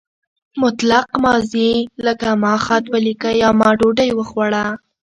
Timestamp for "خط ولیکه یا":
2.65-3.49